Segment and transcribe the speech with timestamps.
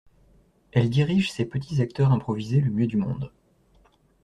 [0.71, 3.31] Elle dirige ses petits acteurs improvisés le mieux du monde.